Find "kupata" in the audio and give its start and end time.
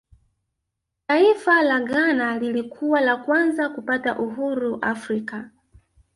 3.69-4.19